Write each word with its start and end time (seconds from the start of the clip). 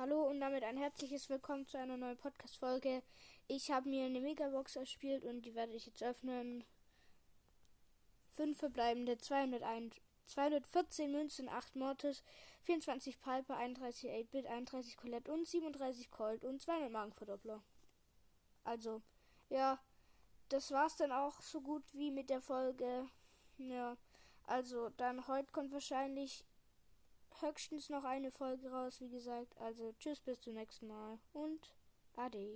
Hallo 0.00 0.26
und 0.26 0.40
damit 0.40 0.64
ein 0.64 0.78
herzliches 0.78 1.28
Willkommen 1.28 1.66
zu 1.66 1.76
einer 1.76 1.98
neuen 1.98 2.16
Podcast-Folge. 2.16 3.02
Ich 3.48 3.70
habe 3.70 3.90
mir 3.90 4.06
eine 4.06 4.22
Megabox 4.22 4.76
erspielt 4.76 5.26
und 5.26 5.42
die 5.42 5.54
werde 5.54 5.74
ich 5.74 5.84
jetzt 5.84 6.02
öffnen. 6.02 6.64
Fünf 8.30 8.56
verbleibende, 8.56 9.18
201, 9.18 10.00
214 10.24 11.12
Münzen, 11.12 11.50
8 11.50 11.76
Mortis, 11.76 12.22
24 12.62 13.20
Piper, 13.20 13.58
31 13.58 14.10
8-Bit, 14.10 14.46
31 14.46 14.96
Colette 14.96 15.30
und 15.30 15.46
37 15.46 16.10
Colt 16.10 16.46
und 16.46 16.62
200 16.62 16.90
Magenverdoppler. 16.90 17.62
Also, 18.64 19.02
ja, 19.50 19.78
das 20.48 20.70
war's 20.70 20.96
dann 20.96 21.12
auch 21.12 21.42
so 21.42 21.60
gut 21.60 21.84
wie 21.92 22.10
mit 22.10 22.30
der 22.30 22.40
Folge. 22.40 23.06
Ja, 23.58 23.98
also 24.46 24.88
dann 24.96 25.26
heute 25.26 25.52
kommt 25.52 25.72
wahrscheinlich 25.72 26.46
höchstens 27.42 27.88
noch 27.90 28.04
eine 28.04 28.30
Folge 28.30 28.70
raus, 28.70 29.00
wie 29.00 29.10
gesagt. 29.10 29.56
Also 29.58 29.92
tschüss, 29.98 30.20
bis 30.20 30.40
zum 30.40 30.54
nächsten 30.54 30.86
Mal 30.86 31.18
und 31.32 31.74
ade. 32.16 32.48